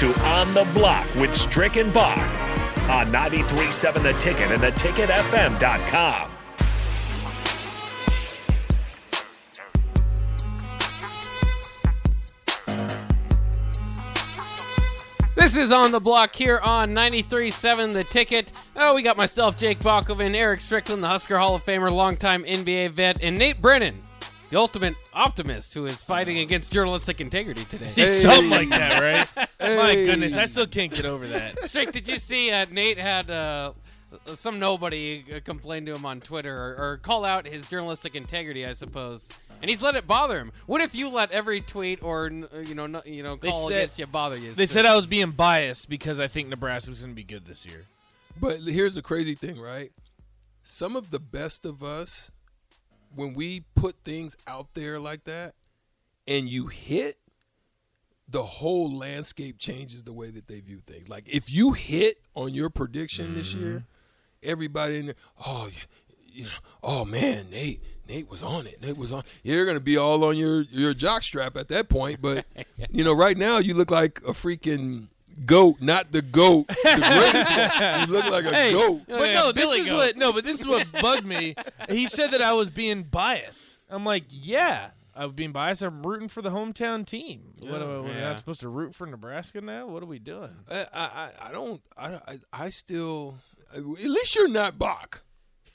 to 0.00 0.06
On 0.20 0.54
the 0.54 0.66
Block 0.72 1.06
with 1.16 1.36
Strick 1.36 1.76
and 1.76 1.92
Bach 1.92 2.16
on 2.88 3.12
93.7 3.12 4.02
The 4.02 4.14
Ticket 4.14 4.50
and 4.50 4.62
theticketfm.com. 4.62 6.30
This 15.34 15.54
is 15.54 15.70
on 15.70 15.92
the 15.92 16.00
block 16.00 16.34
here 16.34 16.60
on 16.62 16.92
93.7 16.92 17.92
The 17.92 18.04
Ticket. 18.04 18.52
Oh, 18.78 18.94
we 18.94 19.02
got 19.02 19.18
myself, 19.18 19.58
Jake 19.58 19.80
Bakoven, 19.80 20.34
Eric 20.34 20.62
Strickland, 20.62 21.02
the 21.02 21.08
Husker 21.08 21.36
Hall 21.36 21.54
of 21.56 21.64
Famer, 21.66 21.92
longtime 21.92 22.44
NBA 22.44 22.92
vet, 22.92 23.22
and 23.22 23.36
Nate 23.38 23.60
Brennan, 23.60 23.98
the 24.50 24.58
ultimate 24.58 24.94
optimist 25.12 25.74
who 25.74 25.86
is 25.86 26.02
fighting 26.02 26.38
against 26.38 26.72
journalistic 26.72 27.20
integrity 27.20 27.64
today. 27.64 27.92
Hey. 27.94 28.20
Something 28.20 28.50
like 28.50 28.68
that, 28.70 29.00
right? 29.36 29.48
My 29.60 29.94
goodness, 29.94 30.36
I 30.36 30.46
still 30.46 30.66
can't 30.66 30.92
get 30.92 31.04
over 31.04 31.26
that. 31.28 31.62
Strick, 31.68 31.92
did 31.92 32.08
you 32.08 32.18
see 32.18 32.50
uh, 32.50 32.66
Nate 32.70 32.98
had 32.98 33.30
uh, 33.30 33.72
some 34.34 34.58
nobody 34.58 35.24
uh, 35.34 35.40
complain 35.44 35.86
to 35.86 35.94
him 35.94 36.04
on 36.04 36.20
Twitter 36.20 36.52
or, 36.54 36.76
or 36.78 36.96
call 36.98 37.24
out 37.24 37.46
his 37.46 37.68
journalistic 37.68 38.14
integrity, 38.14 38.66
I 38.66 38.72
suppose, 38.72 39.28
and 39.62 39.70
he's 39.70 39.82
let 39.82 39.94
it 39.94 40.06
bother 40.06 40.38
him. 40.38 40.52
What 40.66 40.80
if 40.80 40.94
you 40.94 41.08
let 41.10 41.30
every 41.30 41.60
tweet 41.60 42.02
or 42.02 42.26
uh, 42.26 42.58
you 42.58 42.74
know 42.74 42.86
no, 42.86 43.02
you 43.04 43.22
know 43.22 43.36
They 43.36 43.50
call 43.50 43.68
said- 43.68 43.76
against 43.76 43.98
you 43.98 44.06
bother 44.06 44.38
you? 44.38 44.52
They 44.52 44.66
said 44.66 44.86
I 44.86 44.96
was 44.96 45.06
being 45.06 45.30
biased 45.30 45.88
because 45.88 46.18
I 46.18 46.28
think 46.28 46.48
Nebraska's 46.48 47.00
going 47.00 47.12
to 47.12 47.16
be 47.16 47.24
good 47.24 47.46
this 47.46 47.64
year. 47.64 47.84
But 48.40 48.60
here's 48.60 48.94
the 48.94 49.02
crazy 49.02 49.34
thing, 49.34 49.60
right? 49.60 49.92
Some 50.62 50.96
of 50.96 51.10
the 51.10 51.18
best 51.20 51.64
of 51.64 51.82
us, 51.82 52.30
when 53.14 53.34
we 53.34 53.64
put 53.74 53.96
things 54.04 54.36
out 54.46 54.74
there 54.74 54.98
like 54.98 55.24
that 55.24 55.54
and 56.26 56.48
you 56.48 56.68
hit, 56.68 57.18
the 58.28 58.42
whole 58.42 58.92
landscape 58.94 59.58
changes 59.58 60.04
the 60.04 60.12
way 60.12 60.30
that 60.30 60.46
they 60.46 60.60
view 60.60 60.80
things. 60.86 61.08
Like 61.08 61.24
if 61.26 61.50
you 61.50 61.72
hit 61.72 62.22
on 62.34 62.54
your 62.54 62.70
prediction 62.70 63.34
this 63.34 63.54
mm-hmm. 63.54 63.64
year, 63.64 63.84
everybody 64.42 64.98
in 64.98 65.06
there, 65.06 65.16
oh, 65.44 65.68
you, 65.68 66.42
you 66.42 66.44
know, 66.44 66.50
oh 66.82 67.04
man, 67.04 67.50
Nate, 67.50 67.82
Nate 68.08 68.30
was 68.30 68.42
on 68.42 68.66
it. 68.66 68.80
Nate 68.80 68.96
was 68.96 69.12
on. 69.12 69.24
You're 69.42 69.66
gonna 69.66 69.80
be 69.80 69.96
all 69.96 70.22
on 70.24 70.36
your 70.36 70.62
your 70.62 70.94
jock 70.94 71.22
strap 71.24 71.56
at 71.56 71.68
that 71.68 71.88
point. 71.88 72.22
But 72.22 72.46
you 72.90 73.02
know, 73.02 73.12
right 73.12 73.36
now 73.36 73.58
you 73.58 73.74
look 73.74 73.90
like 73.90 74.20
a 74.20 74.32
freaking 74.32 75.08
goat, 75.46 75.76
not 75.80 76.12
the 76.12 76.22
goat, 76.22 76.66
the 76.68 76.74
greatest. 76.84 77.50
goat. 77.56 78.00
You 78.08 78.12
look 78.12 78.30
like 78.30 78.44
a 78.44 78.54
Hey, 78.54 78.72
goat. 78.72 79.02
But 79.08 79.28
yeah, 79.28 79.34
no, 79.34 79.52
this 79.52 79.78
is 79.80 79.86
goat. 79.88 79.96
what 79.96 80.16
no, 80.16 80.32
but 80.32 80.44
this 80.44 80.60
is 80.60 80.66
what 80.66 80.86
bugged 81.00 81.24
me. 81.24 81.54
He 81.88 82.06
said 82.06 82.30
that 82.32 82.42
I 82.42 82.52
was 82.52 82.70
being 82.70 83.02
biased. 83.04 83.76
I'm 83.88 84.04
like, 84.04 84.24
yeah, 84.28 84.90
I'm 85.14 85.32
being 85.32 85.52
biased. 85.52 85.82
I'm 85.82 86.02
rooting 86.06 86.28
for 86.28 86.42
the 86.42 86.50
hometown 86.50 87.04
team. 87.06 87.54
What 87.60 87.82
am 87.82 87.90
I, 87.90 88.00
we're 88.00 88.08
Yeah. 88.12 88.20
not 88.30 88.38
supposed 88.38 88.60
to 88.60 88.68
root 88.68 88.94
for 88.94 89.06
Nebraska 89.06 89.60
now? 89.60 89.86
What 89.88 90.02
are 90.02 90.06
we 90.06 90.18
doing? 90.18 90.50
I, 90.70 90.86
I, 90.92 91.00
I- 91.02 91.30
I 91.48 91.52
don't. 91.52 91.82
I, 91.96 92.06
I, 92.14 92.38
I 92.52 92.68
still. 92.70 93.36
At 93.74 93.84
least 93.84 94.34
you're 94.36 94.48
not 94.48 94.78
Bach. 94.78 95.22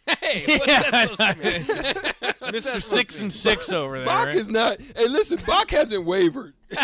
Hey, 0.07 0.43
what's 0.59 0.65
that 0.65 1.09
supposed 1.09 1.19
to 1.19 1.37
mean? 1.43 1.63
Mr. 2.53 2.81
Six 2.81 3.21
and 3.21 3.31
Six 3.33 3.71
over 3.71 3.97
there. 3.97 4.05
Bach 4.05 4.27
right? 4.27 4.35
is 4.35 4.47
not. 4.49 4.79
Hey, 4.95 5.07
listen, 5.07 5.39
Bach 5.47 5.69
hasn't 5.71 6.05
wavered. 6.05 6.53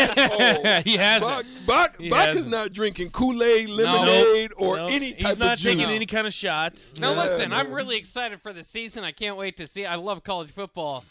Oh, 0.00 0.80
he 0.84 0.96
hasn't. 0.96 1.20
Bach, 1.22 1.44
Bach, 1.66 1.96
He 2.00 2.08
Bach 2.10 2.28
is 2.30 2.36
hasn't. 2.36 2.50
not 2.52 2.72
drinking 2.72 3.10
Kool 3.10 3.42
Aid, 3.42 3.68
lemonade, 3.68 4.52
or 4.56 4.76
No, 4.76 4.86
any 4.86 5.12
type 5.12 5.30
He's 5.30 5.38
not 5.38 5.52
of 5.54 5.58
juice. 5.58 5.74
taking 5.74 5.90
any 5.90 6.06
kind 6.06 6.26
of 6.26 6.32
shots. 6.34 6.94
Now 6.98 7.12
Yeah, 7.12 7.22
listen, 7.22 7.52
I'm 7.52 7.72
really 7.72 7.96
excited 7.96 8.40
for 8.42 8.52
the 8.52 8.64
season. 8.64 9.04
I 9.04 9.12
can't 9.12 9.36
wait 9.36 9.56
to 9.58 9.66
see. 9.66 9.86
I 9.86 9.94
love 9.96 10.22
college 10.24 10.50
football. 10.50 11.04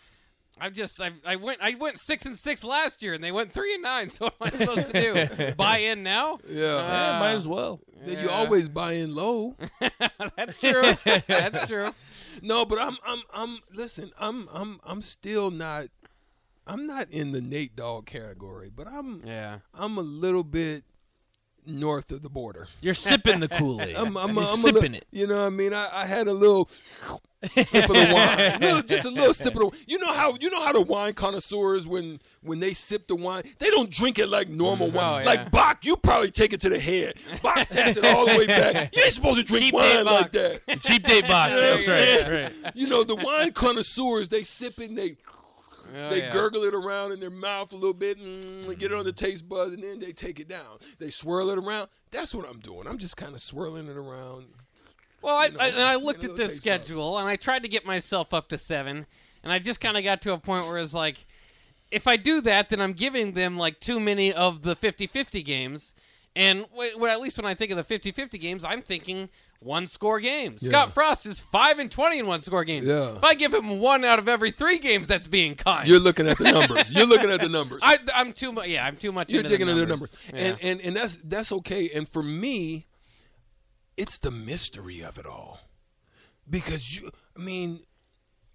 I'm 0.60 0.74
just 0.74 1.02
I, 1.02 1.12
I 1.26 1.36
went 1.36 1.60
I 1.62 1.76
went 1.80 2.00
six 2.00 2.26
and 2.26 2.38
six 2.38 2.64
last 2.64 3.02
year, 3.04 3.14
and 3.14 3.24
they 3.24 3.32
went 3.32 3.54
three 3.54 3.74
and 3.74 3.84
nine. 3.84 4.10
So 4.18 4.30
what 4.38 4.54
am 4.54 4.62
I 4.62 4.66
supposed 4.66 4.94
to 4.94 5.28
do? 5.38 5.54
Buy 5.58 5.78
in 5.80 6.04
now? 6.04 6.40
yeah, 6.50 6.66
uh, 6.66 6.82
Yeah, 6.82 7.20
might 7.20 7.34
as 7.34 7.48
well. 7.48 7.80
then 8.06 8.20
you 8.20 8.30
always 8.30 8.68
buy 8.70 8.94
in 8.94 9.14
low. 9.14 9.56
That's 10.36 10.60
true. 10.60 10.84
That's 11.28 11.68
true. 11.68 11.90
No, 12.42 12.66
but 12.66 12.80
I'm, 12.80 12.98
I'm, 13.06 13.22
I'm. 13.34 13.60
Listen, 13.74 14.12
I'm, 14.20 14.48
I'm, 14.54 14.80
I'm 14.86 15.02
still 15.02 15.52
not. 15.52 15.88
I'm 16.66 16.86
not 16.86 17.10
in 17.12 17.32
the 17.32 17.42
Nate 17.42 17.76
Dogg 17.76 18.06
category, 18.08 18.70
but 18.76 18.88
I'm, 18.88 19.24
Yeah. 19.26 19.60
I'm 19.74 19.98
a 19.98 20.02
little 20.02 20.44
bit 20.44 20.84
north 21.66 22.12
of 22.12 22.22
the 22.24 22.30
border. 22.30 22.68
You're 22.82 22.94
sipping 22.94 23.40
the 23.40 23.48
Kool 23.48 23.82
Aid. 23.82 23.96
I'm, 23.96 24.16
I'm, 24.18 24.36
You're 24.36 24.44
I'm 24.46 24.54
a 24.54 24.58
sipping 24.58 24.74
little, 24.74 24.96
it. 24.98 25.08
You 25.12 25.28
know 25.28 25.38
what 25.42 25.48
I 25.48 25.50
mean? 25.50 25.74
I, 25.74 25.90
I 25.92 26.06
had 26.06 26.28
a 26.28 26.34
little 26.34 26.70
sip 27.64 27.90
of 27.90 27.96
the 27.96 28.12
wine, 28.14 28.60
little, 28.62 28.82
just 28.82 29.06
a 29.06 29.10
little 29.10 29.34
sip 29.34 29.56
of 29.56 29.72
the. 29.72 29.78
You 29.88 30.00
know 30.00 30.12
how 30.12 30.38
you 30.40 30.50
know 30.50 30.62
how 30.62 30.74
the 30.74 30.82
wine 30.82 31.14
connoisseurs 31.14 31.88
when 31.88 32.20
when 32.42 32.60
they 32.60 32.74
sip 32.74 33.08
the 33.08 33.16
wine, 33.16 33.44
they 33.60 33.70
don't 33.70 33.90
drink 33.90 34.20
it 34.20 34.28
like 34.28 34.50
normal 34.50 34.90
mm, 34.90 34.94
wine. 34.94 35.08
Oh, 35.08 35.18
yeah. 35.20 35.26
Like 35.26 35.52
Bach, 35.52 35.86
you 35.86 35.98
probably 35.98 36.32
take 36.32 36.54
it 36.54 36.62
to 36.62 36.70
the 36.70 36.80
head. 36.80 37.16
Bach 37.44 37.68
takes 37.70 37.98
it 37.98 38.06
all 38.06 38.26
the 38.26 38.38
way 38.38 38.48
back. 38.48 38.94
You 38.98 39.04
ain't 39.04 39.14
supposed 39.14 39.38
to 39.38 39.44
drink 39.44 39.66
Cheap 39.66 39.74
wine 39.74 40.06
like 40.06 40.32
that. 40.32 40.62
Cheap 40.82 41.04
date 41.04 41.28
Bach. 41.28 41.52
You 41.58 41.62
know 41.62 41.76
That's 41.82 41.88
right. 41.88 42.52
right. 42.64 42.76
You 42.76 42.88
know 42.88 43.04
the 43.04 43.16
wine 43.16 43.52
connoisseurs, 43.52 44.30
they 44.30 44.44
sip 44.44 44.80
it, 44.80 44.90
and 44.90 44.98
they 44.98 45.18
Oh, 45.96 46.10
they 46.10 46.20
yeah. 46.20 46.32
gurgle 46.32 46.64
it 46.64 46.74
around 46.74 47.12
in 47.14 47.20
their 47.20 47.30
mouth 47.30 47.72
a 47.72 47.76
little 47.76 47.94
bit 47.94 48.18
and 48.18 48.64
get 48.78 48.92
it 48.92 48.98
on 48.98 49.06
the 49.06 49.14
taste 49.14 49.48
buds, 49.48 49.74
and 49.74 49.84
then 49.84 50.00
they 50.00 50.12
take 50.12 50.40
it 50.40 50.48
down. 50.48 50.80
They 51.00 51.10
swirl 51.10 51.50
it 51.50 51.58
around. 51.58 51.88
That's 52.12 52.36
what 52.36 52.48
I'm 52.48 52.60
doing. 52.60 52.88
I'm 52.88 52.98
just 52.98 53.18
kind 53.18 53.34
of 53.34 53.42
swirling 53.42 53.88
it 53.88 53.98
around. 53.98 54.48
Well, 55.28 55.36
I, 55.36 55.48
know, 55.50 55.58
I, 55.60 55.68
and 55.68 55.82
I 55.82 55.96
looked 55.96 56.24
at 56.24 56.38
this 56.38 56.56
schedule, 56.56 57.18
and 57.18 57.28
I 57.28 57.36
tried 57.36 57.64
to 57.64 57.68
get 57.68 57.86
myself 57.86 58.34
up 58.34 58.48
to 58.48 58.58
seven, 58.58 59.06
and 59.44 59.52
I 59.52 59.60
just 59.60 59.82
kind 59.82 59.98
of 59.98 60.04
got 60.06 60.22
to 60.22 60.32
a 60.32 60.38
point 60.38 60.68
where 60.68 60.78
it's 60.78 60.94
like, 60.94 61.26
if 61.92 62.08
I 62.08 62.16
do 62.16 62.40
that, 62.42 62.70
then 62.70 62.80
I'm 62.80 62.94
giving 62.94 63.34
them 63.34 63.58
like 63.58 63.82
too 63.82 64.00
many 64.00 64.32
of 64.32 64.62
the 64.62 64.74
50-50 64.74 65.44
games. 65.44 65.94
And 66.34 66.66
well, 66.74 67.08
at 67.08 67.20
least 67.20 67.38
when 67.38 67.46
I 67.46 67.56
think 67.56 67.72
of 67.72 67.78
the 67.78 68.00
50-50 68.00 68.40
games, 68.40 68.64
I'm 68.64 68.82
thinking 68.82 69.28
one 69.60 69.88
score 69.88 70.22
games. 70.22 70.66
Scott 70.66 70.94
Frost 70.94 71.26
is 71.26 71.42
five 71.42 71.80
and 71.80 71.92
twenty 71.92 72.20
in 72.20 72.28
one 72.28 72.40
score 72.40 72.64
games. 72.64 72.88
Yeah. 72.88 73.16
If 73.16 73.24
I 73.24 73.34
give 73.34 73.54
him 73.54 73.80
one 73.80 74.06
out 74.06 74.20
of 74.20 74.30
every 74.30 74.52
three 74.52 74.78
games, 74.80 75.08
that's 75.10 75.28
being 75.28 75.56
kind. 75.56 75.88
You're 75.90 76.00
looking 76.00 76.28
at 76.28 76.38
the 76.38 76.52
numbers. 76.52 76.94
You're 76.94 77.08
looking 77.08 77.32
at 77.32 77.42
the 77.42 77.50
numbers. 77.50 77.80
I, 77.84 77.98
I'm 78.14 78.34
too 78.34 78.52
much. 78.52 78.68
Yeah, 78.68 78.86
I'm 78.86 78.96
too 78.98 79.12
much. 79.12 79.30
You're 79.32 79.40
into 79.40 79.50
digging 79.50 79.66
the 79.68 79.74
into 79.74 79.86
the 79.86 79.90
numbers. 79.90 80.16
numbers, 80.32 80.42
Yeah. 80.42 80.50
and 80.50 80.58
and 80.62 80.82
and 80.82 80.96
that's 80.96 81.18
that's 81.24 81.52
okay. 81.52 81.90
And 81.90 82.08
for 82.08 82.22
me, 82.22 82.86
it's 83.98 84.18
the 84.20 84.32
mystery 84.32 85.02
of 85.02 85.18
it 85.18 85.26
all, 85.26 85.60
because 86.50 86.96
you. 86.96 87.12
I 87.36 87.42
mean, 87.42 87.82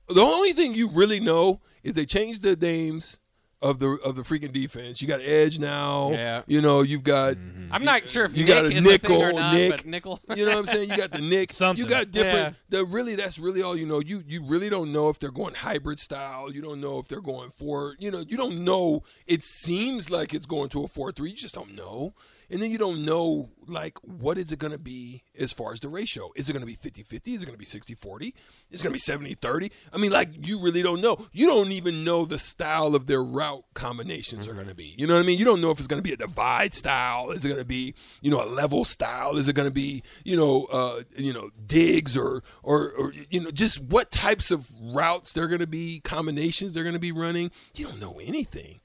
the 0.08 0.22
only 0.22 0.52
thing 0.52 0.74
you 0.74 0.88
really 0.88 1.20
know 1.20 1.60
is 1.82 1.94
they 1.94 2.06
changed 2.06 2.42
the 2.42 2.56
names 2.56 3.18
of 3.62 3.78
the 3.78 3.90
of 4.04 4.16
the 4.16 4.22
freaking 4.22 4.52
defense. 4.52 5.00
You 5.00 5.08
got 5.08 5.20
edge 5.20 5.58
now. 5.58 6.10
Yeah. 6.10 6.42
You 6.46 6.60
know, 6.60 6.82
you've 6.82 7.04
got. 7.04 7.36
Mm-hmm. 7.36 7.72
I'm 7.72 7.84
not 7.84 8.08
sure 8.08 8.24
if 8.24 8.36
You 8.36 8.44
Nick 8.44 8.54
got 8.54 8.64
a 8.64 8.68
is 8.68 8.84
a 8.84 8.88
nickel, 8.88 9.32
not, 9.32 9.54
Nick. 9.54 9.70
but 9.70 9.86
nickel. 9.86 10.20
You 10.34 10.44
know 10.44 10.52
what 10.52 10.58
I'm 10.58 10.66
saying? 10.66 10.90
You 10.90 10.96
got 10.96 11.12
the 11.12 11.20
Nick. 11.20 11.52
Something. 11.52 11.82
You 11.82 11.88
got 11.88 12.10
different. 12.10 12.56
The 12.68 12.84
really, 12.84 13.14
that's 13.14 13.38
really 13.38 13.62
all 13.62 13.76
you 13.76 13.86
know. 13.86 14.00
You 14.00 14.22
you 14.26 14.44
really 14.44 14.68
don't 14.68 14.92
know 14.92 15.08
if 15.08 15.18
they're 15.18 15.30
going 15.30 15.54
hybrid 15.54 16.00
style. 16.00 16.52
You 16.52 16.60
don't 16.60 16.80
know 16.80 16.98
if 16.98 17.08
they're 17.08 17.20
going 17.20 17.50
for. 17.50 17.94
You 17.98 18.10
know, 18.10 18.24
you 18.26 18.36
don't 18.36 18.64
know. 18.64 19.04
It 19.26 19.44
seems 19.44 20.10
like 20.10 20.34
it's 20.34 20.46
going 20.46 20.68
to 20.70 20.84
a 20.84 20.88
four 20.88 21.12
three. 21.12 21.30
You 21.30 21.36
just 21.36 21.54
don't 21.54 21.74
know. 21.74 22.14
And 22.52 22.62
then 22.62 22.70
you 22.70 22.76
don't 22.76 23.04
know 23.04 23.48
like 23.66 23.96
what 24.02 24.36
is 24.36 24.52
it 24.52 24.58
going 24.58 24.72
to 24.74 24.78
be 24.78 25.22
as 25.38 25.52
far 25.52 25.72
as 25.72 25.80
the 25.80 25.88
ratio? 25.88 26.30
Is 26.36 26.50
it 26.50 26.52
going 26.52 26.60
to 26.60 26.66
be 26.66 26.76
50-50? 26.76 27.34
Is 27.34 27.42
it 27.42 27.46
going 27.46 27.54
to 27.54 27.58
be 27.58 27.64
60-40? 27.64 28.34
Is 28.70 28.80
it 28.80 28.84
going 28.84 28.96
to 28.96 29.24
be 29.24 29.34
70-30? 29.34 29.70
I 29.90 29.96
mean, 29.96 30.12
like 30.12 30.46
you 30.46 30.60
really 30.60 30.82
don't 30.82 31.00
know. 31.00 31.26
You 31.32 31.46
don't 31.46 31.72
even 31.72 32.04
know 32.04 32.26
the 32.26 32.38
style 32.38 32.94
of 32.94 33.06
their 33.06 33.22
route 33.22 33.64
combinations 33.72 34.46
are 34.46 34.52
going 34.52 34.68
to 34.68 34.74
be. 34.74 34.94
You 34.98 35.06
know 35.06 35.14
what 35.14 35.20
I 35.20 35.22
mean? 35.22 35.38
You 35.38 35.46
don't 35.46 35.62
know 35.62 35.70
if 35.70 35.78
it's 35.78 35.86
going 35.86 36.02
to 36.02 36.06
be 36.06 36.12
a 36.12 36.16
divide 36.16 36.74
style. 36.74 37.30
Is 37.30 37.44
it 37.44 37.48
going 37.48 37.60
to 37.60 37.64
be 37.64 37.94
you 38.20 38.30
know 38.30 38.42
a 38.42 38.46
level 38.46 38.84
style? 38.84 39.38
Is 39.38 39.48
it 39.48 39.54
going 39.54 39.68
to 39.68 39.74
be 39.74 40.02
you 40.22 40.36
know 40.36 40.64
uh, 40.66 41.02
you 41.16 41.32
know 41.32 41.50
digs 41.66 42.18
or, 42.18 42.42
or 42.62 42.90
or 42.90 43.14
you 43.30 43.40
know 43.40 43.50
just 43.50 43.80
what 43.80 44.10
types 44.10 44.50
of 44.50 44.70
routes 44.78 45.32
they're 45.32 45.48
going 45.48 45.60
to 45.60 45.66
be 45.66 46.00
combinations 46.00 46.74
they're 46.74 46.84
going 46.84 46.92
to 46.92 47.00
be 47.00 47.12
running? 47.12 47.50
You 47.74 47.86
don't 47.86 48.00
know 48.00 48.20
anything 48.22 48.80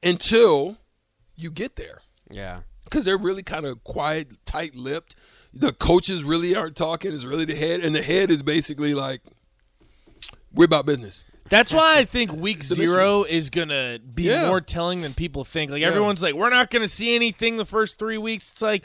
until 0.00 0.78
you 1.34 1.50
get 1.50 1.74
there 1.74 2.02
yeah. 2.30 2.60
Because 2.90 3.04
they're 3.04 3.16
really 3.16 3.42
kind 3.42 3.64
of 3.64 3.82
quiet, 3.84 4.44
tight 4.44 4.74
lipped. 4.74 5.14
The 5.54 5.72
coaches 5.72 6.24
really 6.24 6.54
aren't 6.54 6.76
talking. 6.76 7.12
It's 7.14 7.24
really 7.24 7.44
the 7.44 7.54
head, 7.54 7.80
and 7.80 7.94
the 7.94 8.02
head 8.02 8.30
is 8.30 8.42
basically 8.42 8.94
like, 8.94 9.22
"We're 10.52 10.64
about 10.66 10.86
business." 10.86 11.24
That's 11.48 11.72
why 11.72 11.98
I 11.98 12.04
think 12.04 12.32
week 12.32 12.62
zero 12.62 13.24
is 13.24 13.50
gonna 13.50 13.98
be 13.98 14.24
Yeah. 14.24 14.46
more 14.46 14.60
telling 14.60 15.00
than 15.02 15.14
people 15.14 15.44
think. 15.44 15.72
Like 15.72 15.80
Yeah. 15.82 15.88
everyone's 15.88 16.22
like, 16.22 16.34
we're 16.34 16.48
not 16.50 16.70
gonna 16.70 16.86
see 16.86 17.14
anything 17.14 17.56
the 17.56 17.64
first 17.64 17.98
three 17.98 18.18
weeks. 18.18 18.52
It's 18.52 18.62
like, 18.62 18.84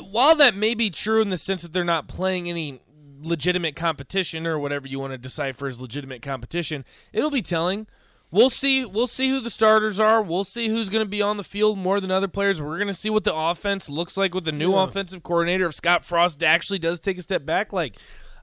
while 0.00 0.34
that 0.36 0.54
may 0.56 0.74
be 0.74 0.88
true 0.88 1.20
in 1.20 1.28
the 1.28 1.36
sense 1.36 1.60
that 1.60 1.74
they're 1.74 1.84
not 1.84 2.08
playing 2.08 2.48
any 2.48 2.80
legitimate 3.22 3.76
competition 3.76 4.46
or 4.46 4.58
whatever 4.58 4.86
you 4.88 4.98
want 4.98 5.12
to 5.12 5.18
decipher 5.18 5.66
as 5.66 5.78
legitimate 5.78 6.22
competition, 6.22 6.86
it'll 7.12 7.30
be 7.30 7.42
telling. 7.42 7.86
We'll 8.32 8.50
see. 8.50 8.84
We'll 8.84 9.06
see 9.08 9.28
who 9.30 9.40
the 9.40 9.50
starters 9.50 9.98
are. 9.98 10.22
We'll 10.22 10.44
see 10.44 10.68
who's 10.68 10.88
going 10.88 11.04
to 11.04 11.08
be 11.08 11.20
on 11.20 11.36
the 11.36 11.44
field 11.44 11.78
more 11.78 12.00
than 12.00 12.10
other 12.10 12.28
players. 12.28 12.60
We're 12.60 12.76
going 12.76 12.86
to 12.88 12.94
see 12.94 13.10
what 13.10 13.24
the 13.24 13.34
offense 13.34 13.88
looks 13.88 14.16
like 14.16 14.34
with 14.34 14.44
the 14.44 14.52
new 14.52 14.72
Yeah. 14.72 14.84
offensive 14.84 15.22
coordinator. 15.22 15.66
If 15.66 15.74
Scott 15.74 16.04
Frost 16.04 16.42
actually 16.44 16.78
does 16.78 17.00
take 17.00 17.18
a 17.18 17.22
step 17.22 17.44
back, 17.44 17.72
like 17.72 17.96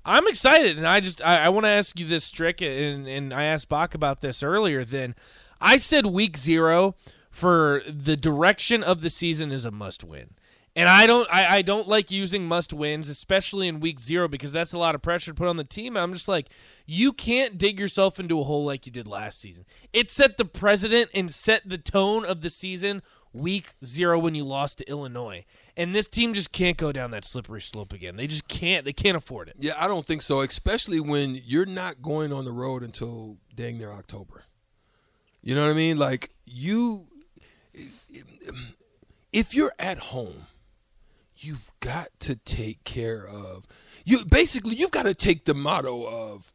I'm 0.06 0.28
excited, 0.28 0.78
and 0.78 0.88
I 0.88 1.00
just 1.00 1.22
I, 1.22 1.46
I 1.46 1.50
want 1.50 1.66
to 1.66 1.70
ask 1.70 1.98
you 2.00 2.06
this, 2.06 2.26
Strick, 2.26 2.62
and 2.62 3.08
and 3.08 3.34
I 3.34 3.44
asked 3.46 3.70
Bach 3.70 3.94
about 3.96 4.22
this 4.22 4.44
earlier. 4.44 4.84
Then 4.84 5.16
I 5.62 5.78
said 5.78 6.06
week 6.08 6.38
zero 6.38 6.96
for 7.32 7.82
the 7.88 8.18
direction 8.18 8.84
of 8.84 9.02
the 9.02 9.10
season 9.10 9.52
is 9.52 9.64
a 9.64 9.72
must 9.72 10.04
win. 10.04 10.32
And 10.78 10.88
I 10.88 11.08
don't 11.08 11.28
I, 11.34 11.58
I 11.58 11.62
don't 11.64 11.88
like 11.88 12.12
using 12.12 12.46
must 12.46 12.72
wins, 12.72 13.10
especially 13.10 13.68
in 13.68 13.80
week 13.80 14.00
zero, 14.00 14.28
because 14.28 14.52
that's 14.52 14.74
a 14.74 14.78
lot 14.78 14.94
of 14.94 15.02
pressure 15.02 15.32
to 15.32 15.36
put 15.36 15.48
on 15.48 15.58
the 15.58 15.64
team. 15.64 15.98
And 15.98 16.04
I'm 16.04 16.14
just 16.14 16.28
like, 16.28 16.50
you 16.86 17.14
can't 17.14 17.58
dig 17.58 17.80
yourself 17.80 18.20
into 18.20 18.40
a 18.40 18.44
hole 18.44 18.64
like 18.64 18.86
you 18.86 18.92
did 18.92 19.08
last 19.08 19.42
season. 19.42 19.66
It 19.92 20.12
set 20.12 20.38
the 20.38 20.46
precedent 20.46 21.10
and 21.16 21.32
set 21.32 21.68
the 21.68 21.80
tone 21.80 22.24
of 22.24 22.42
the 22.42 22.52
season 22.52 23.02
week 23.34 23.74
zero 23.84 24.20
when 24.20 24.36
you 24.36 24.44
lost 24.44 24.78
to 24.78 24.88
Illinois. 24.88 25.46
And 25.76 25.96
this 25.96 26.08
team 26.08 26.36
just 26.36 26.52
can't 26.52 26.78
go 26.78 26.92
down 26.92 27.10
that 27.10 27.26
slippery 27.26 27.62
slope 27.62 27.92
again. 27.92 28.16
They 28.16 28.28
just 28.28 28.48
can't. 28.48 28.86
They 28.86 28.94
can't 28.94 29.18
afford 29.18 29.50
it. 29.50 29.56
Yeah, 29.58 29.74
I 29.84 29.88
don't 29.88 30.06
think 30.06 30.22
so, 30.22 30.42
especially 30.42 31.00
when 31.00 31.42
you're 31.44 31.66
not 31.66 32.04
going 32.04 32.32
on 32.32 32.46
the 32.46 32.52
road 32.52 32.84
until 32.84 33.38
dang 33.56 33.80
near 33.80 33.92
October. 33.92 34.44
You 35.42 35.56
know 35.56 35.66
what 35.66 35.72
I 35.72 35.76
mean? 35.76 35.98
Like 35.98 36.36
you 36.46 37.08
if 39.34 39.56
you're 39.56 39.74
at 39.80 39.98
home, 39.98 40.46
you've 41.40 41.72
got 41.80 42.10
to 42.20 42.36
take 42.36 42.84
care 42.84 43.26
of 43.28 43.66
you 44.06 44.26
basically 44.26 44.76
you've 44.76 44.92
got 44.92 45.04
to 45.04 45.14
take 45.16 45.46
the 45.46 45.54
motto 45.54 46.04
of 46.04 46.52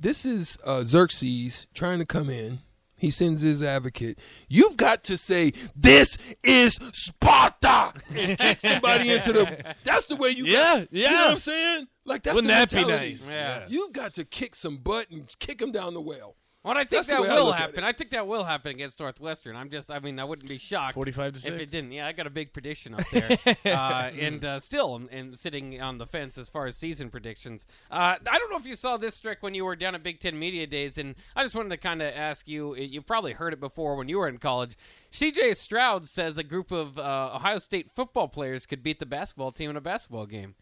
this 0.00 0.24
is 0.24 0.56
uh, 0.64 0.82
Xerxes 0.82 1.66
trying 1.74 1.98
to 1.98 2.06
come 2.06 2.30
in. 2.30 2.60
He 2.96 3.10
sends 3.10 3.42
his 3.42 3.62
advocate. 3.62 4.18
You've 4.48 4.76
got 4.76 5.04
to 5.04 5.16
say, 5.16 5.52
"This 5.76 6.16
is 6.42 6.78
Sparta," 6.92 7.92
and 8.14 8.38
kick 8.38 8.60
somebody 8.60 9.10
into 9.12 9.32
the. 9.32 9.74
That's 9.84 10.06
the 10.06 10.16
way 10.16 10.30
you. 10.30 10.46
Yeah, 10.46 10.80
got, 10.80 10.92
You 10.92 11.04
know 11.04 11.10
yeah. 11.10 11.22
what 11.22 11.30
I'm 11.32 11.38
saying? 11.38 11.88
Like 12.04 12.22
that's 12.22 12.34
Wouldn't 12.34 12.70
the 12.70 12.76
that 12.76 12.88
nice? 12.88 13.30
Yeah. 13.30 13.64
You've 13.68 13.92
got 13.92 14.14
to 14.14 14.24
kick 14.24 14.54
some 14.54 14.78
butt 14.78 15.10
and 15.10 15.28
kick 15.38 15.60
him 15.60 15.72
down 15.72 15.94
the 15.94 16.00
well. 16.00 16.36
Well, 16.62 16.76
I 16.76 16.80
think 16.80 16.90
That's 16.90 17.08
that 17.08 17.22
way 17.22 17.28
I 17.30 17.34
will 17.36 17.52
happen. 17.52 17.84
I 17.84 17.92
think 17.92 18.10
that 18.10 18.26
will 18.26 18.44
happen 18.44 18.72
against 18.72 19.00
Northwestern. 19.00 19.56
I'm 19.56 19.70
just, 19.70 19.90
I 19.90 19.98
mean, 19.98 20.18
I 20.18 20.24
wouldn't 20.24 20.46
be 20.46 20.58
shocked 20.58 20.92
45 20.94 21.34
to 21.34 21.40
6. 21.40 21.54
if 21.54 21.60
it 21.60 21.70
didn't. 21.70 21.92
Yeah, 21.92 22.06
I 22.06 22.12
got 22.12 22.26
a 22.26 22.30
big 22.30 22.52
prediction 22.52 22.94
up 22.94 23.08
there, 23.10 23.38
uh, 23.64 24.10
and 24.18 24.44
uh, 24.44 24.60
still, 24.60 24.94
I'm, 24.94 25.08
and 25.10 25.38
sitting 25.38 25.80
on 25.80 25.96
the 25.96 26.06
fence 26.06 26.36
as 26.36 26.50
far 26.50 26.66
as 26.66 26.76
season 26.76 27.08
predictions. 27.08 27.64
Uh, 27.90 28.16
I 28.30 28.38
don't 28.38 28.50
know 28.50 28.58
if 28.58 28.66
you 28.66 28.74
saw 28.74 28.98
this 28.98 29.14
Strick 29.14 29.42
when 29.42 29.54
you 29.54 29.64
were 29.64 29.74
down 29.74 29.94
at 29.94 30.02
Big 30.02 30.20
Ten 30.20 30.38
Media 30.38 30.66
Days, 30.66 30.98
and 30.98 31.14
I 31.34 31.44
just 31.44 31.54
wanted 31.54 31.70
to 31.70 31.78
kind 31.78 32.02
of 32.02 32.12
ask 32.14 32.46
you. 32.46 32.76
You 32.76 33.00
probably 33.00 33.32
heard 33.32 33.54
it 33.54 33.60
before 33.60 33.96
when 33.96 34.10
you 34.10 34.18
were 34.18 34.28
in 34.28 34.36
college. 34.36 34.76
C.J. 35.12 35.54
Stroud 35.54 36.06
says 36.06 36.36
a 36.36 36.44
group 36.44 36.70
of 36.70 36.98
uh, 36.98 37.32
Ohio 37.36 37.58
State 37.58 37.90
football 37.94 38.28
players 38.28 38.66
could 38.66 38.82
beat 38.82 38.98
the 38.98 39.06
basketball 39.06 39.50
team 39.50 39.70
in 39.70 39.76
a 39.76 39.80
basketball 39.80 40.26
game. 40.26 40.54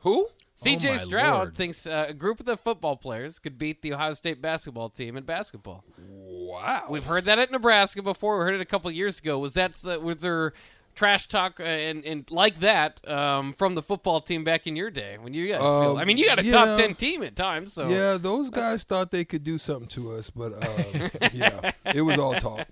Who? 0.00 0.28
C.J. 0.54 0.90
Oh, 0.90 0.96
Stroud 0.96 1.34
Lord. 1.34 1.54
thinks 1.54 1.86
uh, 1.86 2.06
a 2.08 2.14
group 2.14 2.40
of 2.40 2.46
the 2.46 2.56
football 2.56 2.96
players 2.96 3.38
could 3.38 3.58
beat 3.58 3.82
the 3.82 3.92
Ohio 3.92 4.14
State 4.14 4.40
basketball 4.40 4.88
team 4.88 5.16
in 5.16 5.24
basketball. 5.24 5.84
Wow. 6.08 6.84
We've 6.88 7.04
heard 7.04 7.26
that 7.26 7.38
at 7.38 7.50
Nebraska 7.50 8.02
before. 8.02 8.38
We 8.38 8.44
heard 8.44 8.54
it 8.54 8.60
a 8.62 8.66
couple 8.66 8.90
years 8.90 9.18
ago. 9.18 9.38
Was 9.38 9.54
that 9.54 9.76
uh, 9.86 10.00
was 10.00 10.18
there 10.18 10.54
trash 10.94 11.28
talk 11.28 11.60
uh, 11.60 11.64
and, 11.64 12.06
and 12.06 12.30
like 12.30 12.60
that 12.60 13.06
um, 13.06 13.52
from 13.52 13.74
the 13.74 13.82
football 13.82 14.18
team 14.22 14.44
back 14.44 14.66
in 14.66 14.76
your 14.76 14.90
day 14.90 15.18
when 15.20 15.34
you 15.34 15.46
guys? 15.48 15.58
feel, 15.60 15.66
Um, 15.66 15.96
I 15.98 16.06
mean, 16.06 16.16
you 16.16 16.24
got 16.24 16.38
a 16.38 16.44
yeah. 16.44 16.52
top 16.52 16.78
ten 16.78 16.94
team 16.94 17.22
at 17.22 17.36
times. 17.36 17.74
So 17.74 17.88
Yeah, 17.88 18.16
those 18.16 18.48
guys 18.48 18.82
thought 18.84 19.10
they 19.10 19.24
could 19.26 19.44
do 19.44 19.58
something 19.58 19.88
to 19.88 20.12
us, 20.12 20.30
but 20.30 20.54
uh, 20.54 21.08
yeah, 21.34 21.72
it 21.94 22.00
was 22.00 22.16
all 22.18 22.32
talk. 22.34 22.66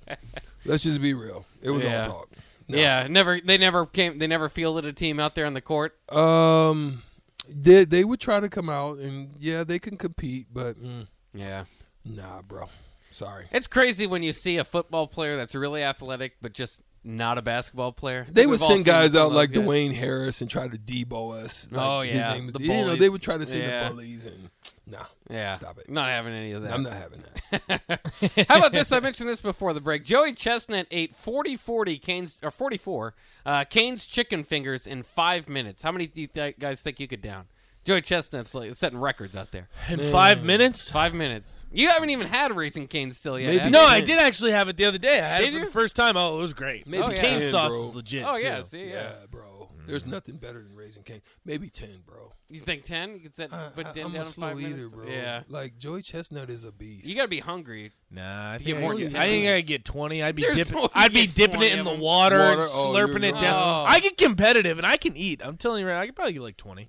Let's 0.64 0.84
just 0.84 1.02
be 1.02 1.12
real. 1.12 1.44
It 1.60 1.68
was 1.70 1.84
Yeah. 1.84 2.06
all 2.06 2.20
talk. 2.20 2.28
No. 2.66 2.78
yeah, 2.78 3.06
never 3.10 3.40
they 3.44 3.58
never 3.58 3.84
came. 3.84 4.16
They 4.18 4.26
never 4.26 4.48
fielded 4.48 4.86
a 4.86 4.92
team 4.94 5.20
out 5.20 5.34
there 5.34 5.44
on 5.44 5.52
the 5.52 5.60
court. 5.60 5.94
Um, 6.10 7.02
they 7.48 7.84
they 7.84 8.04
would 8.04 8.20
try 8.20 8.40
to 8.40 8.48
come 8.48 8.68
out 8.70 8.98
and 8.98 9.34
yeah, 9.38 9.64
they 9.64 9.78
can 9.78 9.96
compete, 9.96 10.46
but 10.52 10.82
mm, 10.82 11.06
Yeah, 11.32 11.64
nah, 12.04 12.42
bro. 12.42 12.68
Sorry. 13.10 13.46
it's 13.52 13.68
crazy 13.68 14.06
when 14.08 14.22
you 14.24 14.32
see 14.32 14.56
a 14.56 14.64
football 14.64 15.06
player 15.06 15.36
that's 15.36 15.54
really 15.54 15.84
athletic 15.84 16.34
but 16.42 16.52
just 16.52 16.80
not 17.04 17.38
a 17.38 17.42
basketball 17.42 17.92
player. 17.92 18.26
They 18.30 18.46
would 18.46 18.60
send 18.60 18.84
guys 18.84 19.14
out 19.14 19.32
like 19.32 19.50
guys. 19.52 19.62
Dwayne 19.62 19.92
Harris 19.94 20.40
and 20.40 20.50
try 20.50 20.66
to 20.68 20.78
debo 20.78 21.42
us. 21.44 21.68
Like 21.70 21.86
Oh, 21.86 22.00
his 22.00 22.14
yeah, 22.16 22.32
name 22.32 22.46
was, 22.46 22.54
the 22.54 22.62
you 22.62 22.68
know, 22.68 22.96
they 22.96 23.08
would 23.08 23.22
try 23.22 23.36
to 23.36 23.44
say 23.46 23.60
Yeah. 23.60 23.84
the 23.84 23.90
bullies 23.94 24.24
and 24.26 24.48
nah, 24.86 25.04
Yeah, 25.28 25.54
Stop 25.56 25.78
it. 25.78 25.90
Not 25.90 26.08
having 26.08 26.32
any 26.32 26.52
of 26.52 26.62
that. 26.62 26.72
I'm 26.72 26.82
not 26.82 26.94
having 26.94 27.22
that. 27.50 28.46
How 28.48 28.56
about 28.58 28.72
this? 28.72 28.90
I 28.92 29.00
mentioned 29.00 29.28
this 29.28 29.40
before 29.40 29.72
the 29.74 29.80
break. 29.80 30.04
Joey 30.04 30.32
Chestnut 30.32 30.86
ate 30.90 31.14
40 31.14 31.56
40 31.56 31.98
Canes 31.98 32.38
or 32.42 32.50
44 32.50 33.14
uh, 33.46 33.64
Canes 33.64 34.06
chicken 34.06 34.42
fingers 34.44 34.86
in 34.86 35.02
five 35.02 35.48
minutes. 35.48 35.82
How 35.82 35.92
many 35.92 36.06
do 36.06 36.20
you 36.22 36.26
th- 36.26 36.58
guys 36.58 36.80
think 36.80 37.00
you 37.00 37.08
could 37.08 37.22
down? 37.22 37.44
Joey 37.84 38.00
Chestnut's 38.00 38.54
like 38.54 38.74
setting 38.74 38.98
records 38.98 39.36
out 39.36 39.50
there. 39.52 39.68
In 39.88 39.98
five 40.10 40.42
minutes? 40.44 40.90
Five 40.90 41.12
minutes. 41.14 41.66
You 41.70 41.88
haven't 41.90 42.10
even 42.10 42.26
had 42.26 42.54
Raising 42.56 42.86
Canes 42.86 43.16
still 43.16 43.38
yet. 43.38 43.48
Maybe 43.48 43.58
have 43.58 43.72
No. 43.72 43.84
I 43.84 44.00
did 44.00 44.18
actually 44.18 44.52
have 44.52 44.68
it 44.68 44.76
the 44.76 44.86
other 44.86 44.98
day. 44.98 45.20
I 45.20 45.24
had 45.28 45.38
Did 45.40 45.48
it 45.48 45.52
for 45.52 45.58
you? 45.58 45.64
the 45.66 45.70
first 45.70 45.94
time. 45.96 46.16
Oh, 46.16 46.38
it 46.38 46.40
was 46.40 46.52
great. 46.54 46.86
Maybe 46.86 47.02
Oh, 47.04 47.10
yeah. 47.10 47.20
cane 47.20 47.40
10, 47.40 47.50
sauce 47.50 47.70
bro. 47.70 47.88
is 47.88 47.94
legit. 47.94 48.24
Oh 48.26 48.36
yeah, 48.36 48.58
too. 48.58 48.62
see, 48.64 48.84
Yeah, 48.86 48.92
yeah. 48.94 49.10
bro. 49.30 49.50
There's 49.86 50.06
nothing 50.06 50.36
better 50.36 50.62
than 50.62 50.74
raising 50.74 51.02
cane. 51.02 51.20
Maybe 51.44 51.68
ten, 51.68 51.98
bro. 52.06 52.32
You 52.48 52.60
think 52.60 52.84
ten? 52.84 53.12
You 53.16 53.20
could 53.20 53.34
set 53.34 53.52
I, 53.52 53.68
put 53.68 53.92
ten 53.92 54.04
am 54.06 54.12
down 54.12 54.22
a 54.22 54.24
in 54.24 54.32
slow 54.32 54.46
five 54.48 54.58
eater, 54.60 54.68
minutes. 54.76 54.94
bro. 54.94 55.06
Yeah. 55.06 55.42
Like 55.50 55.76
Joey 55.76 56.00
Chestnut 56.00 56.48
is 56.48 56.64
a 56.64 56.72
beast. 56.72 57.04
You 57.04 57.14
got 57.14 57.22
to 57.24 57.28
be 57.28 57.40
hungry. 57.40 57.92
Nah, 58.10 58.52
I 58.52 58.56
think 58.56 58.68
get 58.68 58.80
more 58.80 58.94
I, 58.94 58.96
than 58.96 59.06
I 59.08 59.10
10. 59.10 59.20
think 59.28 59.48
I 59.52 59.56
could 59.60 59.66
get 59.66 59.84
twenty. 59.84 60.22
I'd 60.22 60.34
be 60.36 60.40
There's 60.42 60.56
dipping. 60.56 60.76
no 60.76 60.82
way 60.84 60.88
I'd 60.94 61.12
you 61.12 61.20
be 61.20 61.26
get 61.26 61.34
dipping 61.34 61.56
20 61.60 61.66
it 61.66 61.72
in 61.74 61.78
of 61.80 61.84
the 61.84 61.90
them. 61.90 62.00
water, 62.00 62.38
Water? 62.38 62.50
and 62.62 62.70
Oh, 62.72 62.86
slurping 62.94 63.20
you're 63.26 63.36
it 63.36 63.40
down. 63.40 63.62
Oh. 63.62 63.84
I 63.86 64.00
get 64.00 64.16
competitive, 64.16 64.78
and 64.78 64.86
I 64.86 64.96
can 64.96 65.18
eat. 65.18 65.42
I'm 65.44 65.58
telling 65.58 65.82
you 65.82 65.86
right, 65.86 65.96
now, 65.96 66.00
I 66.00 66.06
could 66.06 66.16
probably 66.16 66.32
get 66.32 66.40
like 66.42 66.56
twenty. 66.56 66.88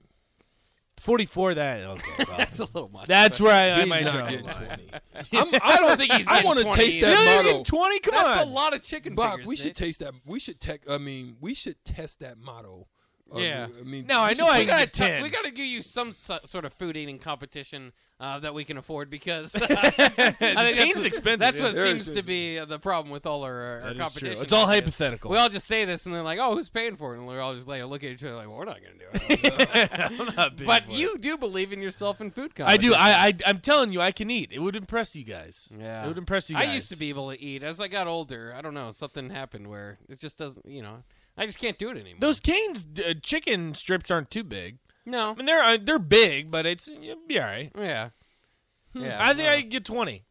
Forty-four. 1.05 1.53
That 1.53 1.81
okay. 1.85 2.11
well, 2.27 2.37
That's 2.37 2.57
a 2.59 2.63
little 2.65 2.89
much. 2.89 3.07
that's 3.07 3.39
where 3.39 3.53
I, 3.53 3.75
I 3.75 3.79
He's 3.81 3.89
might 3.89 4.03
not 4.05 4.13
draw 4.15 4.25
the 4.25 4.31
getting 4.31 4.45
line. 4.47 4.55
twenty. 4.55 4.91
I'm, 5.33 5.61
I 5.63 5.75
don't 5.77 5.97
think 5.97 6.11
he's. 6.13 6.27
I 6.27 6.43
want 6.43 6.57
to 6.59 6.65
taste 6.71 6.99
that 7.01 7.13
Really? 7.13 7.33
You're 7.35 7.43
motto. 7.59 7.63
twenty? 7.63 7.99
Come 7.99 8.15
on 8.15 8.23
That's 8.23 8.47
on. 8.47 8.51
a 8.51 8.55
lot 8.55 8.73
of 8.73 8.81
chicken 8.83 9.13
Bach, 9.13 9.31
fingers. 9.33 9.47
we 9.47 9.55
should 9.55 9.65
Nate. 9.67 9.75
taste 9.75 9.99
that. 9.99 10.13
We 10.25 10.39
should 10.39 10.59
tech. 10.59 10.81
I 10.89 10.97
mean, 10.97 11.37
we 11.39 11.53
should 11.53 11.75
test 11.85 12.19
that 12.21 12.37
motto. 12.39 12.87
Uh, 13.33 13.39
Yeah. 13.39 13.67
I 13.79 13.83
mean, 13.83 14.05
No, 14.05 14.21
I 14.21 14.33
know 14.33 14.47
I 14.47 14.63
got 14.65 14.77
gotta 14.79 14.85
t- 14.87 14.99
10. 15.13 15.23
we 15.23 15.29
gotta 15.29 15.51
give 15.51 15.65
you 15.65 15.81
some 15.81 16.15
so- 16.21 16.39
sort 16.45 16.63
of 16.65 16.73
food 16.73 16.95
eating 16.95 17.17
competition 17.19 17.91
uh, 18.19 18.39
that 18.39 18.53
we 18.53 18.63
can 18.63 18.77
afford 18.77 19.09
because 19.09 19.53
I 19.61 19.89
think 19.89 20.93
that's 20.93 21.03
expensive, 21.05 21.39
That's 21.39 21.57
yeah. 21.57 21.63
what 21.65 21.73
Very 21.73 21.99
seems 21.99 22.15
to 22.15 22.21
be 22.23 22.59
uh, 22.59 22.65
the 22.65 22.79
problem 22.79 23.11
with 23.11 23.25
all 23.25 23.43
our, 23.43 23.53
our 23.53 23.79
That 23.81 23.91
is 23.93 23.97
competition. 23.97 24.43
It's 24.43 24.53
all 24.53 24.65
nowadays. 24.67 24.83
hypothetical. 24.83 25.31
We 25.31 25.37
all 25.37 25.49
just 25.49 25.67
say 25.67 25.85
this 25.85 26.05
and 26.05 26.13
they're 26.15 26.21
like, 26.23 26.39
"Oh, 26.39 26.55
who's 26.55 26.69
paying 26.69 26.95
for 26.95 27.13
it?" 27.13 27.17
And 27.17 27.27
we're 27.27 27.41
all 27.41 27.55
just 27.55 27.67
like 27.67 27.83
look 27.83 28.03
at 28.03 28.11
each 28.11 28.23
other 28.23 28.35
like, 28.35 28.47
well, 28.47 28.57
"We're 28.57 28.65
not 28.65 28.77
gonna 28.81 28.95
do 28.99 29.33
it." 29.33 29.91
I'm 30.19 30.35
not 30.35 30.55
big 30.57 30.65
but 30.67 30.85
for 30.85 30.91
it. 30.91 30.97
you 30.97 31.17
do 31.17 31.37
believe 31.37 31.73
in 31.73 31.81
yourself 31.81 32.21
in 32.21 32.31
food 32.31 32.51
I 32.59 32.77
do. 32.77 32.93
I, 32.93 33.27
I 33.27 33.33
I'm 33.47 33.59
telling 33.59 33.91
you, 33.91 33.99
I 34.01 34.11
can 34.11 34.29
eat. 34.31 34.51
It 34.53 34.59
would 34.59 34.75
impress 34.77 35.15
you 35.15 35.23
guys. 35.25 35.69
Yeah. 35.77 36.05
it 36.05 36.07
would 36.07 36.17
impress 36.17 36.49
you 36.49 36.55
I 36.57 36.63
used 36.73 36.89
to 36.89 36.95
be 36.97 37.09
able 37.09 37.31
to 37.31 37.41
eat. 37.41 37.63
As 37.63 37.81
I 37.81 37.87
got 37.89 38.07
older, 38.07 38.53
I 38.55 38.61
don't 38.61 38.73
know, 38.75 38.91
something 38.91 39.29
happened 39.29 39.67
where 39.67 39.97
it 40.07 40.19
just 40.21 40.37
doesn't. 40.37 40.65
You 40.65 40.83
know, 40.83 41.03
I 41.37 41.45
just 41.45 41.59
can't 41.59 41.77
do 41.77 41.89
it 41.89 41.97
anymore. 41.97 42.19
Those 42.19 42.39
Canes 42.39 42.85
uh, 42.99 43.13
chicken 43.21 43.73
strips 43.73 44.09
aren't 44.09 44.31
too 44.31 44.43
big. 44.43 44.77
no, 45.05 45.31
I 45.31 45.33
mean, 45.35 45.45
they're 45.45 45.63
uh, 45.63 45.77
they're 45.81 45.99
big, 45.99 46.49
but 46.51 46.65
it's 46.65 46.87
be 47.27 47.39
all 47.39 47.45
right. 47.45 47.71
yeah, 47.77 48.09
yeah. 48.93 49.17
I 49.19 49.33
think 49.33 49.47
no. 49.47 49.53
I 49.53 49.61
could 49.61 49.71
get 49.71 49.85
twenty. 49.85 50.23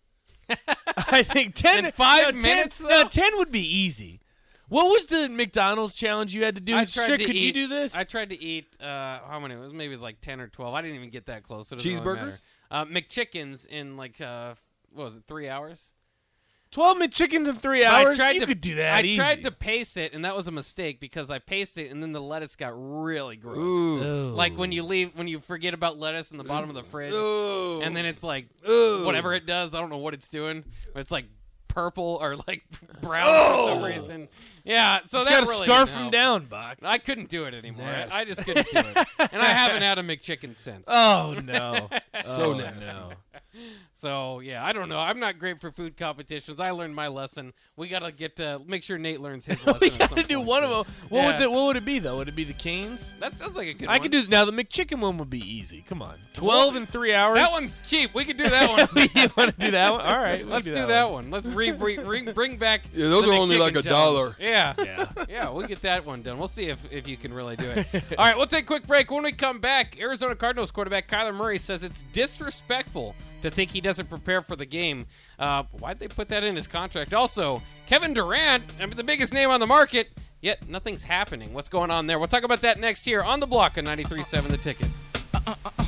I 0.97 1.23
think 1.23 1.55
ten 1.55 1.87
In 1.87 1.93
five 1.93 2.35
no, 2.35 2.40
10 2.40 2.43
minutes, 2.43 2.81
no, 2.81 3.05
ten 3.05 3.37
would 3.38 3.50
be 3.50 3.61
easy. 3.64 4.21
What 4.69 4.87
was 4.87 5.07
the 5.07 5.28
McDonald's 5.28 5.95
challenge 5.95 6.35
you 6.35 6.43
had 6.45 6.55
to 6.55 6.61
do? 6.61 6.75
I 6.75 6.87
tried 6.87 7.05
Strick, 7.05 7.21
to 7.21 7.26
could 7.26 7.37
you 7.37 7.52
do 7.52 7.67
this? 7.69 7.95
I 7.95 8.05
tried 8.05 8.31
to 8.31 8.43
eat 8.43 8.67
uh, 8.81 9.21
how 9.28 9.38
many? 9.40 9.55
It 9.55 9.59
was 9.59 9.73
maybe 9.75 9.88
it 9.88 9.90
was 9.90 10.00
like 10.02 10.21
ten 10.21 10.40
or 10.40 10.49
twelve. 10.49 10.75
I 10.75 10.81
didn't 10.83 10.97
even 10.97 11.11
get 11.11 11.26
that 11.26 11.43
close. 11.43 11.69
So 11.69 11.76
really 11.76 11.97
Cheeseburgers? 11.97 12.17
matter. 12.17 12.38
uh, 12.71 12.85
McChickens 12.87 13.67
in 13.67 13.97
like 13.97 14.21
uh, 14.21 14.55
what 14.93 15.05
was 15.05 15.17
it? 15.19 15.25
Three 15.28 15.49
hours. 15.49 15.93
Twelve 16.75 16.99
McChickens 16.99 17.47
in 17.47 17.54
three 17.54 17.85
But 17.85 17.93
I 17.93 18.04
hours. 18.04 18.16
tried 18.16 18.33
you 18.33 18.40
to 18.40 18.47
could 18.47 18.61
do 18.61 18.75
that. 18.75 18.97
I 18.97 19.02
easy. 19.02 19.16
tried 19.16 19.45
to 19.45 19.52
pace 19.52 19.97
it, 19.97 20.12
and 20.12 20.25
that 20.25 20.35
was 20.35 20.49
a 20.49 20.50
mistake 20.50 20.99
because 20.99 21.31
I 21.31 21.38
paced 21.38 21.78
it, 21.78 21.93
and 21.93 22.02
then 22.02 22.11
the 22.11 22.21
lettuce 22.21 22.57
got 22.57 22.73
really 22.75 23.37
gross. 23.37 23.59
Ooh. 23.59 24.02
Oh. 24.02 24.35
Like 24.35 24.59
when 24.59 24.73
you 24.73 24.83
leave, 24.83 25.12
when 25.14 25.28
you 25.28 25.38
forget 25.38 25.73
about 25.73 26.00
lettuce 26.00 26.33
in 26.33 26.37
the 26.37 26.43
bottom 26.43 26.69
of 26.69 26.75
the 26.75 26.83
fridge, 26.83 27.14
Ooh. 27.14 27.81
and 27.81 27.97
then 27.97 28.04
it's 28.07 28.25
like 28.25 28.49
Ooh. 28.69 29.04
whatever 29.04 29.35
it 29.35 29.47
does. 29.47 29.73
I 29.73 29.78
don't 29.78 29.88
know 29.88 29.99
what 29.99 30.14
it's 30.14 30.28
doing, 30.28 30.64
but 30.93 30.99
it's 30.99 31.12
like 31.12 31.26
purple 31.69 32.19
or 32.21 32.35
like 32.49 32.64
brown 33.00 33.26
for 33.26 33.71
some 33.71 33.78
oh. 33.78 33.87
reason. 33.87 34.28
Yeah, 34.64 34.99
so 35.07 35.19
Just 35.19 35.28
that 35.28 35.31
gotta 35.31 35.47
really 35.47 35.66
scarf 35.66 35.90
didn't 35.90 36.02
them 36.02 36.11
down, 36.11 36.47
Bach. 36.47 36.78
I 36.83 36.99
couldn't 36.99 37.28
do 37.28 37.45
it 37.45 37.54
anymore. 37.54 37.87
I, 37.87 38.09
I 38.12 38.25
just 38.25 38.45
couldn't 38.45 38.66
do 38.73 38.78
it, 38.78 39.07
and 39.31 39.40
I 39.40 39.47
haven't 39.47 39.83
had 39.83 40.00
a 40.00 40.02
McChicken 40.02 40.57
since. 40.57 40.87
Oh 40.88 41.38
no! 41.45 41.88
So 42.25 42.54
oh, 42.54 42.54
nasty. 42.54 42.90
No. 42.90 43.12
So 43.94 44.40
yeah, 44.40 44.64
I 44.64 44.73
don't 44.73 44.88
know. 44.88 44.99
I'm 44.99 45.18
not 45.20 45.38
great 45.38 45.61
for 45.61 45.70
food 45.70 45.96
competitions. 45.96 46.61
I 46.61 46.70
learned 46.73 46.94
my 46.94 47.08
lesson. 47.08 47.52
We 47.76 47.88
gotta 47.88 48.12
get 48.12 48.37
to 48.37 48.61
make 48.66 48.82
sure 48.82 48.99
Nate 48.99 49.20
learns 49.20 49.46
his 49.46 49.64
lesson. 49.66 49.78
we 49.80 49.90
at 49.92 50.08
some 50.11 50.16
gotta 50.16 50.28
do 50.28 50.37
point, 50.37 50.49
one 50.49 50.62
so- 50.62 50.80
of 50.80 50.87
them. 50.87 50.94
What 51.08 51.18
Yeah. 51.20 51.26
would 51.26 51.42
the, 51.42 51.50
what 51.50 51.66
would 51.66 51.76
it 51.76 51.84
be 51.84 51.99
though? 52.00 52.18
Would 52.18 52.28
it 52.28 52.37
be 52.37 52.44
the 52.44 52.52
Canes? 52.52 53.12
That 53.20 53.38
sounds 53.38 53.56
like 53.56 53.68
a 53.68 53.73
good. 53.75 53.87
One. 53.87 53.94
I 53.94 53.99
one. 53.99 54.02
could 54.02 54.11
do 54.11 54.26
now. 54.28 54.44
The 54.44 54.52
McChicken 54.52 55.00
one 55.00 55.16
would 55.18 55.30
be 55.30 55.38
easy. 55.40 55.84
Come 55.88 56.02
on, 56.02 56.18
twelve 56.32 56.76
and 56.76 56.88
three 56.88 57.14
hours. 57.14 57.38
that 57.38 57.50
one's 57.52 57.80
cheap. 57.87 58.12
We 58.14 58.25
could 58.25 58.37
do 58.37 58.49
that 58.49 58.68
one. 58.68 58.80
you 59.14 59.28
want 59.37 59.54
to 59.54 59.64
do 59.64 59.70
that 59.70 59.92
one? 59.92 60.00
All 60.02 60.18
right, 60.18 60.44
we 60.44 60.50
Let's 60.52 60.66
can 60.66 60.75
do 60.76 60.87
that 60.88 61.11
one. 61.11 61.30
Let's 61.30 61.46
re, 61.46 61.70
re, 61.70 61.99
re, 61.99 62.32
bring 62.32 62.56
back. 62.56 62.82
Yeah, 62.94 63.08
those 63.08 63.25
the 63.25 63.30
are 63.30 63.34
only 63.34 63.56
like 63.58 63.76
a 63.76 63.82
challenge. 63.82 63.87
dollar. 63.88 64.37
Yeah. 64.38 64.75
Yeah. 64.78 65.08
Yeah, 65.28 65.49
we'll 65.50 65.66
get 65.66 65.82
that 65.82 66.04
one 66.04 66.23
done. 66.23 66.38
We'll 66.38 66.49
see 66.49 66.66
if, 66.66 66.78
if 66.92 67.08
you 67.08 67.16
can 67.16 67.32
really 67.32 67.56
do 67.56 67.66
it. 67.70 67.87
All 68.18 68.25
right, 68.25 68.37
we'll 68.37 68.46
take 68.46 68.64
a 68.64 68.66
quick 68.66 68.87
break. 68.87 69.11
When 69.11 69.23
we 69.25 69.32
come 69.32 69.58
back, 69.61 69.99
Arizona 70.00 70.34
Cardinals 70.37 70.70
quarterback 70.70 71.08
Kyler 71.08 71.34
Murray 71.34 71.58
says 71.58 71.82
it's 71.82 72.04
disrespectful 72.12 73.14
to 73.45 73.51
think 73.51 73.71
he 73.71 73.81
doesn't 73.81 74.09
prepare 74.09 74.43
for 74.43 74.57
the 74.57 74.65
game. 74.65 75.07
Uh, 75.39 75.65
why'd 75.73 75.99
they 75.99 76.09
put 76.09 76.29
that 76.29 76.43
in 76.43 76.57
his 76.57 76.67
contract? 76.67 77.13
Also, 77.13 77.63
Kevin 77.87 78.15
Durant, 78.15 78.65
I 78.81 78.87
mean, 78.87 78.97
the 78.97 79.05
biggest 79.05 79.33
name 79.33 79.51
on 79.51 79.61
the 79.61 79.67
market, 79.67 80.09
yet 80.41 80.67
nothing's 80.69 81.03
happening. 81.03 81.53
What's 81.53 81.69
going 81.69 81.91
on 81.91 82.07
there? 82.07 82.19
We'll 82.19 82.29
talk 82.29 82.43
about 82.43 82.63
that 82.63 82.81
next 82.81 83.07
year 83.07 83.23
on 83.23 83.41
the 83.41 83.47
block 83.47 83.79
on 83.79 83.85
93.7 83.85 84.49
The 84.49 84.57
Ticket. 84.57 84.89
Uh, 85.35 85.55
uh, 85.65 85.71
uh, 85.79 85.84